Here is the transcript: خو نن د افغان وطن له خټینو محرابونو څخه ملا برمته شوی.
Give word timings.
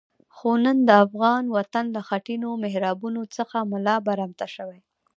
خو 0.35 0.49
نن 0.63 0.77
د 0.87 0.89
افغان 1.05 1.43
وطن 1.57 1.85
له 1.95 2.01
خټینو 2.07 2.49
محرابونو 2.63 3.21
څخه 3.37 3.57
ملا 3.71 3.95
برمته 4.07 4.45
شوی. 4.55 4.79